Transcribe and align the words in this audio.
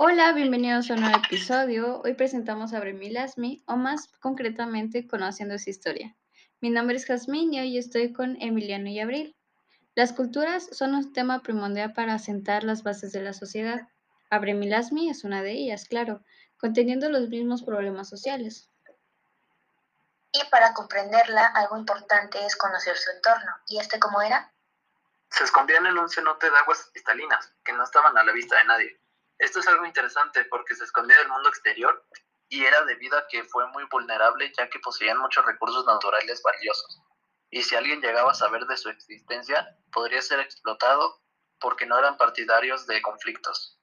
Hola, 0.00 0.30
bienvenidos 0.30 0.88
a 0.88 0.94
un 0.94 1.00
nuevo 1.00 1.18
episodio. 1.18 2.00
Hoy 2.02 2.14
presentamos 2.14 2.72
a 2.72 2.78
Bremilasmi, 2.78 3.64
o 3.66 3.74
más 3.74 4.06
concretamente, 4.20 5.08
conociendo 5.08 5.58
su 5.58 5.70
historia. 5.70 6.14
Mi 6.60 6.70
nombre 6.70 6.94
es 6.94 7.04
Jasmine 7.04 7.56
y 7.56 7.58
hoy 7.58 7.78
estoy 7.78 8.12
con 8.12 8.40
Emiliano 8.40 8.88
y 8.88 9.00
Abril. 9.00 9.36
Las 9.96 10.12
culturas 10.12 10.68
son 10.70 10.94
un 10.94 11.12
tema 11.12 11.42
primordial 11.42 11.94
para 11.94 12.14
asentar 12.14 12.62
las 12.62 12.84
bases 12.84 13.10
de 13.10 13.22
la 13.22 13.32
sociedad. 13.32 13.88
Abremilasmi 14.30 15.10
es 15.10 15.24
una 15.24 15.42
de 15.42 15.50
ellas, 15.50 15.86
claro, 15.88 16.22
conteniendo 16.60 17.10
los 17.10 17.28
mismos 17.28 17.64
problemas 17.64 18.08
sociales. 18.08 18.70
Y 20.30 20.44
para 20.48 20.74
comprenderla, 20.74 21.44
algo 21.44 21.76
importante 21.76 22.46
es 22.46 22.54
conocer 22.54 22.96
su 22.96 23.10
entorno. 23.10 23.50
¿Y 23.66 23.80
este 23.80 23.98
cómo 23.98 24.22
era? 24.22 24.52
Se 25.30 25.42
escondían 25.42 25.86
en 25.86 25.98
un 25.98 26.08
cenote 26.08 26.48
de 26.48 26.56
aguas 26.56 26.88
cristalinas, 26.92 27.52
que 27.64 27.72
no 27.72 27.82
estaban 27.82 28.16
a 28.16 28.22
la 28.22 28.30
vista 28.30 28.56
de 28.58 28.64
nadie. 28.64 29.00
Esto 29.38 29.60
es 29.60 29.68
algo 29.68 29.86
interesante 29.86 30.44
porque 30.46 30.74
se 30.74 30.84
escondía 30.84 31.16
del 31.18 31.28
mundo 31.28 31.48
exterior 31.48 32.04
y 32.48 32.64
era 32.64 32.84
debido 32.84 33.16
a 33.16 33.26
que 33.28 33.44
fue 33.44 33.66
muy 33.68 33.84
vulnerable 33.90 34.52
ya 34.56 34.68
que 34.68 34.78
poseían 34.80 35.18
muchos 35.18 35.44
recursos 35.44 35.84
naturales 35.86 36.42
valiosos. 36.42 37.02
Y 37.50 37.62
si 37.62 37.76
alguien 37.76 38.00
llegaba 38.00 38.32
a 38.32 38.34
saber 38.34 38.66
de 38.66 38.76
su 38.76 38.88
existencia, 38.88 39.76
podría 39.92 40.22
ser 40.22 40.40
explotado 40.40 41.22
porque 41.60 41.86
no 41.86 41.98
eran 41.98 42.16
partidarios 42.16 42.86
de 42.86 43.00
conflictos. 43.02 43.78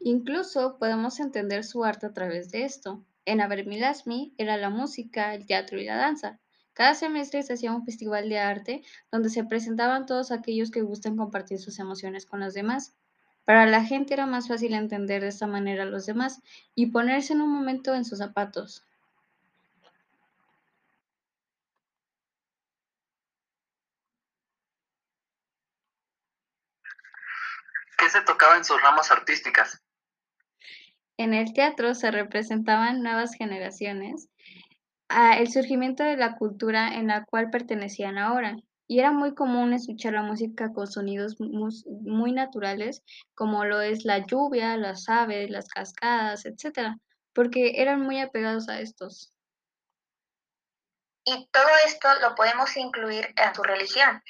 Incluso 0.00 0.78
podemos 0.78 1.20
entender 1.20 1.64
su 1.64 1.84
arte 1.84 2.06
a 2.06 2.12
través 2.12 2.50
de 2.50 2.64
esto. 2.64 3.04
En 3.24 3.40
Abermilasmi 3.40 4.34
era 4.38 4.56
la 4.56 4.70
música, 4.70 5.34
el 5.34 5.46
teatro 5.46 5.78
y 5.78 5.84
la 5.84 5.96
danza. 5.96 6.40
Cada 6.72 6.94
semestre 6.94 7.42
se 7.42 7.54
hacía 7.54 7.72
un 7.72 7.84
festival 7.84 8.28
de 8.28 8.38
arte 8.38 8.82
donde 9.12 9.30
se 9.30 9.44
presentaban 9.44 10.06
todos 10.06 10.32
aquellos 10.32 10.70
que 10.70 10.82
gustan 10.82 11.16
compartir 11.16 11.60
sus 11.60 11.78
emociones 11.78 12.26
con 12.26 12.40
los 12.40 12.52
demás. 12.52 12.96
Para 13.44 13.66
la 13.66 13.84
gente 13.84 14.14
era 14.14 14.26
más 14.26 14.48
fácil 14.48 14.72
entender 14.72 15.20
de 15.22 15.28
esta 15.28 15.46
manera 15.46 15.82
a 15.82 15.86
los 15.86 16.06
demás 16.06 16.40
y 16.74 16.86
ponerse 16.86 17.34
en 17.34 17.42
un 17.42 17.50
momento 17.50 17.94
en 17.94 18.04
sus 18.04 18.18
zapatos. 18.18 18.86
¿Qué 27.98 28.08
se 28.08 28.22
tocaba 28.22 28.56
en 28.56 28.64
sus 28.64 28.80
ramas 28.80 29.10
artísticas? 29.10 29.82
En 31.16 31.32
el 31.32 31.52
teatro 31.52 31.94
se 31.94 32.10
representaban 32.10 33.02
nuevas 33.02 33.34
generaciones, 33.34 34.28
ah, 35.08 35.36
el 35.38 35.50
surgimiento 35.50 36.02
de 36.02 36.16
la 36.16 36.36
cultura 36.36 36.96
en 36.96 37.06
la 37.06 37.24
cual 37.24 37.50
pertenecían 37.50 38.18
ahora, 38.18 38.56
y 38.86 38.98
era 39.00 39.12
muy 39.12 39.34
común 39.34 39.72
escuchar 39.72 40.12
la 40.12 40.22
música 40.22 40.72
con 40.72 40.86
sonidos 40.86 41.36
muy 41.38 42.32
naturales, 42.32 43.02
como 43.34 43.64
lo 43.64 43.80
es 43.80 44.04
la 44.04 44.18
lluvia, 44.18 44.76
las 44.76 45.08
aves, 45.08 45.50
las 45.50 45.68
cascadas, 45.68 46.44
etcétera, 46.44 46.98
porque 47.32 47.80
eran 47.80 48.02
muy 48.02 48.20
apegados 48.20 48.68
a 48.68 48.80
estos. 48.80 49.32
Y 51.24 51.48
todo 51.50 51.68
esto 51.86 52.08
lo 52.20 52.34
podemos 52.34 52.76
incluir 52.76 53.32
en 53.36 53.54
su 53.54 53.62
religión. 53.62 54.22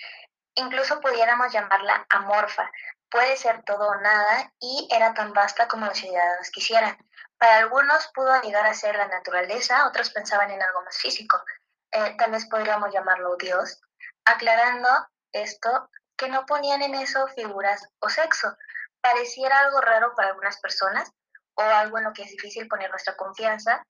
Incluso 0.54 1.00
pudiéramos 1.00 1.52
llamarla 1.52 2.06
amorfa. 2.08 2.70
Puede 3.10 3.36
ser 3.36 3.64
todo 3.64 3.88
o 3.88 3.96
nada 3.96 4.52
y 4.60 4.88
era 4.90 5.14
tan 5.14 5.32
vasta 5.32 5.66
como 5.66 5.86
los 5.86 5.98
ciudadanos 5.98 6.50
quisieran. 6.50 6.96
Para 7.38 7.58
algunos 7.58 8.08
pudo 8.14 8.40
llegar 8.42 8.64
a 8.66 8.74
ser 8.74 8.94
la 8.96 9.08
naturaleza, 9.08 9.88
otros 9.88 10.10
pensaban 10.10 10.50
en 10.52 10.62
algo 10.62 10.82
más 10.82 10.96
físico. 10.98 11.42
Eh, 11.90 12.14
tal 12.16 12.30
vez 12.30 12.46
podríamos 12.46 12.92
llamarlo 12.92 13.36
Dios, 13.36 13.80
aclarando 14.24 14.88
esto 15.32 15.90
que 16.16 16.28
no 16.28 16.46
ponían 16.46 16.82
en 16.82 16.94
eso 16.94 17.26
figuras 17.28 17.88
o 18.00 18.08
sexo. 18.08 18.56
Pareciera 19.00 19.60
algo 19.60 19.80
raro 19.80 20.14
para 20.14 20.28
algunas 20.28 20.58
personas 20.60 21.10
o 21.54 21.62
algo 21.62 21.98
en 21.98 22.04
lo 22.04 22.12
que 22.12 22.22
es 22.22 22.30
difícil 22.30 22.68
poner 22.68 22.90
nuestra 22.90 23.16
confianza, 23.16 23.84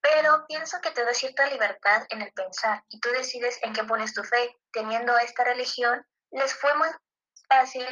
pero 0.00 0.44
pienso 0.46 0.80
que 0.80 0.90
te 0.90 1.04
da 1.04 1.14
cierta 1.14 1.46
libertad 1.46 2.04
en 2.10 2.22
el 2.22 2.32
pensar 2.32 2.82
y 2.88 2.98
tú 3.00 3.08
decides 3.10 3.58
en 3.62 3.72
qué 3.72 3.84
pones 3.84 4.12
tu 4.12 4.24
fe. 4.24 4.58
Teniendo 4.72 5.16
esta 5.18 5.44
religión, 5.44 6.04
les 6.32 6.54
fue 6.54 6.74
muy 6.76 6.88
fácil 7.48 7.86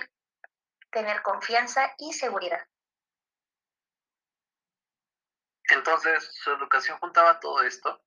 tener 0.91 1.23
confianza 1.23 1.95
y 1.99 2.13
seguridad. 2.13 2.67
Entonces, 5.69 6.29
¿su 6.33 6.51
educación 6.51 6.99
juntaba 6.99 7.39
todo 7.39 7.63
esto? 7.63 8.03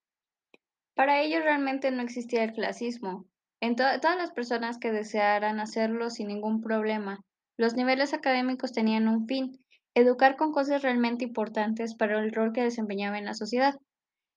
Para 0.95 1.21
ellos 1.21 1.43
realmente 1.43 1.89
no 1.91 2.03
existía 2.03 2.43
el 2.43 2.53
clasismo, 2.53 3.25
en 3.63 3.77
todas 3.77 4.17
las 4.17 4.31
personas 4.31 4.77
que 4.77 4.91
desearan 4.91 5.61
hacerlo 5.61 6.09
sin 6.09 6.27
ningún 6.27 6.59
problema. 6.59 7.23
Los 7.55 7.75
niveles 7.75 8.13
académicos 8.13 8.73
tenían 8.73 9.07
un 9.07 9.25
fin, 9.25 9.57
educar 9.93 10.35
con 10.35 10.51
cosas 10.51 10.81
realmente 10.81 11.23
importantes 11.23 11.95
para 11.95 12.19
el 12.19 12.33
rol 12.33 12.51
que 12.51 12.61
desempeñaba 12.61 13.17
en 13.17 13.23
la 13.23 13.33
sociedad. 13.33 13.75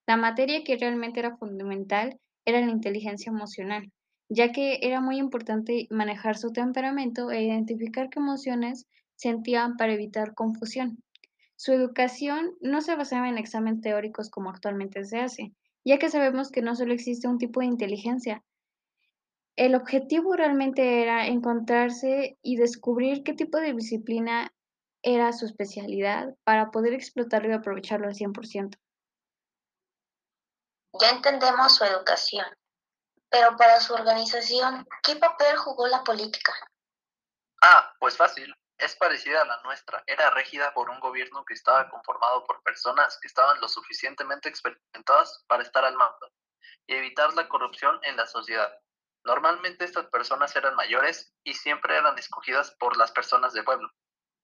La 0.07 0.15
materia 0.15 0.63
que 0.63 0.77
realmente 0.77 1.19
era 1.19 1.35
fundamental 1.35 2.17
era 2.45 2.61
la 2.61 2.71
inteligencia 2.71 3.29
emocional, 3.29 3.91
ya 4.29 4.53
que 4.53 4.79
era 4.81 5.01
muy 5.01 5.17
importante 5.17 5.87
manejar 5.89 6.37
su 6.37 6.53
temperamento 6.53 7.29
e 7.29 7.43
identificar 7.43 8.09
qué 8.09 8.21
emociones 8.21 8.85
sentían 9.15 9.75
para 9.75 9.91
evitar 9.91 10.35
confusión. 10.35 11.03
Su 11.57 11.73
educación 11.73 12.51
no 12.61 12.79
se 12.79 12.95
basaba 12.95 13.27
en 13.27 13.37
exámenes 13.37 13.81
teóricos 13.81 14.29
como 14.29 14.51
actualmente 14.51 15.03
se 15.03 15.19
hace, 15.19 15.51
ya 15.83 15.97
que 15.97 16.09
sabemos 16.09 16.49
que 16.49 16.61
no 16.61 16.77
solo 16.77 16.93
existe 16.93 17.27
un 17.27 17.39
tipo 17.39 17.59
de 17.59 17.65
inteligencia, 17.65 18.41
el 19.57 19.73
objetivo 19.73 20.35
realmente 20.35 21.01
era 21.01 21.25
encontrarse 21.25 22.37
y 22.43 22.57
descubrir 22.57 23.23
qué 23.23 23.33
tipo 23.33 23.57
de 23.57 23.73
disciplina 23.73 24.53
era 25.01 25.33
su 25.33 25.45
especialidad 25.45 26.35
para 26.43 26.69
poder 26.69 26.93
explotarlo 26.93 27.49
y 27.49 27.53
aprovecharlo 27.53 28.07
al 28.07 28.13
100%. 28.13 28.77
Ya 31.01 31.09
entendemos 31.09 31.75
su 31.75 31.83
educación, 31.83 32.45
pero 33.29 33.57
para 33.57 33.79
su 33.79 33.93
organización, 33.93 34.87
¿qué 35.03 35.15
papel 35.15 35.57
jugó 35.57 35.87
la 35.87 36.03
política? 36.03 36.53
Ah, 37.61 37.93
pues 37.99 38.15
fácil. 38.15 38.53
Es 38.77 38.95
parecida 38.95 39.41
a 39.41 39.45
la 39.45 39.59
nuestra. 39.63 40.03
Era 40.05 40.29
regida 40.29 40.71
por 40.75 40.91
un 40.91 40.99
gobierno 40.99 41.43
que 41.45 41.55
estaba 41.55 41.89
conformado 41.89 42.45
por 42.45 42.61
personas 42.61 43.17
que 43.19 43.27
estaban 43.27 43.59
lo 43.59 43.67
suficientemente 43.67 44.49
experimentadas 44.49 45.43
para 45.47 45.63
estar 45.63 45.83
al 45.83 45.95
mando 45.95 46.29
y 46.85 46.93
evitar 46.93 47.33
la 47.33 47.49
corrupción 47.49 47.99
en 48.03 48.17
la 48.17 48.27
sociedad. 48.27 48.71
Normalmente 49.27 49.83
estas 49.83 50.05
personas 50.05 50.55
eran 50.55 50.73
mayores 50.75 51.33
y 51.43 51.53
siempre 51.53 51.97
eran 51.97 52.17
escogidas 52.17 52.71
por 52.79 52.95
las 52.95 53.11
personas 53.11 53.51
del 53.51 53.65
pueblo, 53.65 53.91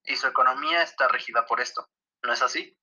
y 0.04 0.18
su 0.18 0.28
economía 0.28 0.84
está 0.84 1.08
regida 1.08 1.46
por 1.46 1.62
esto. 1.62 1.88
¿No 2.22 2.34
es 2.34 2.42
así? 2.42 2.78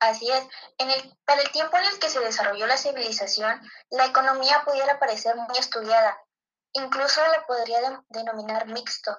Así 0.00 0.28
es. 0.28 0.44
En 0.76 0.90
el, 0.90 1.16
para 1.24 1.42
el 1.42 1.52
tiempo 1.52 1.76
en 1.76 1.84
el 1.84 2.00
que 2.00 2.10
se 2.10 2.18
desarrolló 2.18 2.66
la 2.66 2.76
civilización, 2.76 3.62
la 3.90 4.06
economía 4.06 4.64
pudiera 4.64 4.98
parecer 4.98 5.36
muy 5.36 5.56
estudiada. 5.56 6.18
Incluso 6.72 7.24
la 7.28 7.46
podría 7.46 8.02
denominar 8.08 8.66
mixto. 8.66 9.16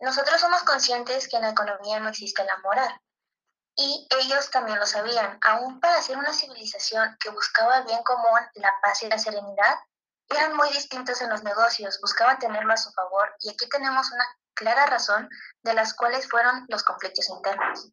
Nosotros 0.00 0.40
somos 0.40 0.62
conscientes 0.62 1.28
que 1.28 1.36
en 1.36 1.42
la 1.42 1.50
economía 1.50 2.00
no 2.00 2.08
existe 2.08 2.42
la 2.42 2.56
moral. 2.58 2.98
Y 3.76 4.08
ellos 4.18 4.50
también 4.50 4.78
lo 4.78 4.86
sabían. 4.86 5.38
Aún 5.42 5.78
para 5.78 6.00
ser 6.00 6.16
una 6.16 6.32
civilización 6.32 7.18
que 7.20 7.28
buscaba 7.28 7.80
el 7.80 7.84
bien 7.84 8.02
común, 8.02 8.40
la 8.54 8.72
paz 8.80 9.02
y 9.02 9.08
la 9.08 9.18
serenidad, 9.18 9.76
eran 10.30 10.56
muy 10.56 10.68
distintos 10.70 11.20
en 11.22 11.30
los 11.30 11.42
negocios, 11.42 11.98
buscaban 12.00 12.38
tenerlo 12.38 12.72
a 12.72 12.76
su 12.76 12.90
favor 12.92 13.34
y 13.40 13.50
aquí 13.50 13.68
tenemos 13.68 14.10
una 14.12 14.24
clara 14.54 14.86
razón 14.86 15.28
de 15.62 15.74
las 15.74 15.94
cuales 15.94 16.28
fueron 16.28 16.64
los 16.68 16.82
conflictos 16.82 17.28
internos. 17.30 17.90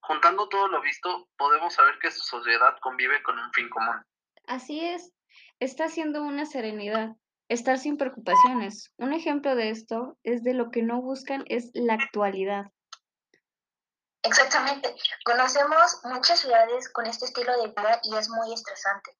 Juntando 0.00 0.48
todo 0.48 0.68
lo 0.68 0.80
visto, 0.80 1.28
podemos 1.36 1.74
saber 1.74 1.98
que 2.00 2.10
su 2.10 2.22
sociedad 2.22 2.76
convive 2.80 3.22
con 3.22 3.38
un 3.38 3.52
fin 3.52 3.68
común. 3.68 4.04
Así 4.46 4.84
es, 4.84 5.12
está 5.60 5.88
siendo 5.88 6.22
una 6.22 6.44
serenidad, 6.44 7.10
estar 7.48 7.78
sin 7.78 7.96
preocupaciones. 7.96 8.92
Un 8.96 9.12
ejemplo 9.12 9.54
de 9.54 9.70
esto 9.70 10.18
es 10.24 10.42
de 10.42 10.54
lo 10.54 10.70
que 10.70 10.82
no 10.82 11.00
buscan 11.00 11.44
es 11.46 11.70
la 11.74 11.94
actualidad. 11.94 12.66
Exactamente. 14.24 14.94
Conocemos 15.24 16.00
muchas 16.04 16.40
ciudades 16.40 16.88
con 16.92 17.06
este 17.06 17.26
estilo 17.26 17.60
de 17.60 17.68
vida 17.68 18.00
y 18.04 18.16
es 18.16 18.28
muy 18.28 18.54
estresante. 18.54 19.16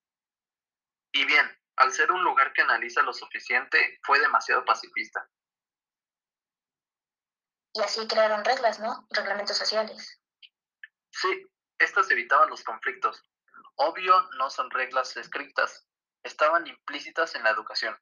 Y 1.13 1.25
bien, 1.27 1.47
al 1.77 1.93
ser 1.93 2.11
un 2.11 2.25
lugar 2.25 2.53
que 2.53 2.63
analiza 2.63 3.03
lo 3.03 3.13
suficiente, 3.13 3.99
fue 4.03 4.19
demasiado 4.19 4.65
pacifista. 4.65 5.29
Y 7.75 7.81
así 7.83 8.07
crearon 8.07 8.45
reglas, 8.45 8.81
¿no? 8.81 9.07
Reglamentos 9.11 9.57
sociales. 9.57 10.21
Sí, 11.11 11.47
estas 11.79 12.11
evitaban 12.11 12.51
los 12.51 12.65
conflictos. 12.65 13.23
Obvio, 13.77 14.29
no 14.39 14.51
son 14.51 14.71
reglas 14.71 15.17
escritas, 15.17 15.87
estaban 16.23 16.67
implícitas 16.67 17.35
en 17.35 17.45
la 17.45 17.51
educación. 17.51 17.99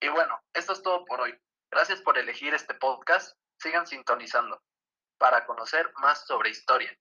Y 0.00 0.08
bueno, 0.08 0.40
esto 0.52 0.72
es 0.72 0.82
todo 0.82 1.04
por 1.04 1.20
hoy. 1.20 1.38
Gracias 1.70 2.00
por 2.02 2.18
elegir 2.18 2.54
este 2.54 2.74
podcast. 2.74 3.36
Sigan 3.58 3.86
sintonizando 3.86 4.62
para 5.18 5.46
conocer 5.46 5.92
más 5.96 6.26
sobre 6.26 6.50
historia. 6.50 6.96